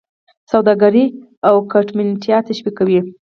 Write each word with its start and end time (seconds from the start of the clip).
سوداګري 0.51 1.05
او 1.47 1.55
ګټمنتیا 1.73 2.37
تشویقوي. 2.47 2.99